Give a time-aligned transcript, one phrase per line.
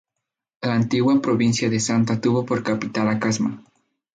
[0.63, 3.63] La antigua provincia de Santa tuvo por capital a Casma.